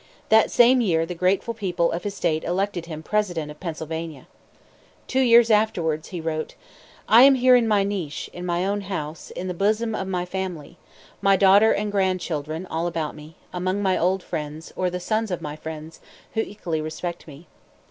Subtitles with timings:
[0.29, 4.25] That same year the grateful people of his state elected him President of Pennsylvania.
[5.05, 6.55] Two years afterwards, he wrote:
[7.07, 10.25] "I am here in my niche in my own house, in the bosom of my
[10.25, 10.79] family,
[11.21, 15.39] my daughter and grandchildren all about me, among my old friends, or the sons of
[15.39, 15.99] my friends,
[16.33, 17.45] who equally respect me.